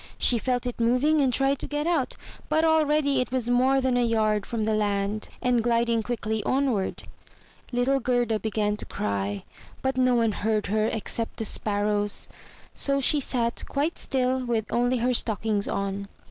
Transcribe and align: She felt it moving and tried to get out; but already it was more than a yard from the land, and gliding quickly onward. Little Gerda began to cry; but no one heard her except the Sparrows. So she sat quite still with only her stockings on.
She 0.17 0.39
felt 0.39 0.65
it 0.65 0.79
moving 0.79 1.21
and 1.21 1.31
tried 1.31 1.59
to 1.59 1.67
get 1.67 1.85
out; 1.85 2.15
but 2.49 2.65
already 2.65 3.21
it 3.21 3.31
was 3.31 3.51
more 3.51 3.79
than 3.79 3.97
a 3.97 4.03
yard 4.03 4.47
from 4.47 4.65
the 4.65 4.73
land, 4.73 5.29
and 5.43 5.61
gliding 5.61 6.01
quickly 6.01 6.43
onward. 6.43 7.03
Little 7.71 7.99
Gerda 7.99 8.39
began 8.39 8.75
to 8.77 8.85
cry; 8.85 9.43
but 9.83 9.97
no 9.97 10.15
one 10.15 10.31
heard 10.31 10.65
her 10.65 10.87
except 10.87 11.37
the 11.37 11.45
Sparrows. 11.45 12.27
So 12.73 12.99
she 12.99 13.19
sat 13.19 13.63
quite 13.69 13.99
still 13.99 14.43
with 14.43 14.65
only 14.71 14.97
her 14.97 15.13
stockings 15.13 15.67
on. 15.67 16.07